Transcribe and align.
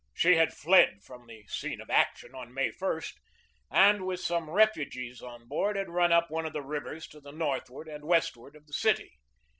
She 0.15 0.33
had 0.33 0.51
fled 0.51 1.03
from 1.03 1.27
the 1.27 1.45
scene 1.45 1.79
of 1.79 1.91
action 1.91 2.33
on 2.33 2.51
May 2.55 2.71
i, 2.71 3.01
and 3.69 4.03
with 4.07 4.19
some 4.19 4.49
refugees 4.49 5.21
on 5.21 5.47
board 5.47 5.75
had 5.75 5.89
run 5.91 6.11
up 6.11 6.31
one 6.31 6.47
of 6.47 6.53
the 6.53 6.63
rivers 6.63 7.05
to 7.09 7.19
the 7.19 7.29
northward 7.31 7.87
and 7.87 8.05
westward 8.05 8.55
of 8.55 8.65
the 8.65 8.73
city. 8.73 9.19